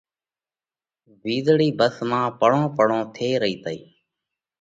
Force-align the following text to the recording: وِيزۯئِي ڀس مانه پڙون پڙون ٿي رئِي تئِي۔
وِيزۯئِي 1.21 1.67
ڀس 1.79 1.95
مانه 2.09 2.29
پڙون 2.39 2.65
پڙون 2.77 3.01
ٿي 3.15 3.29
رئِي 3.41 3.55
تئِي۔ 3.63 3.79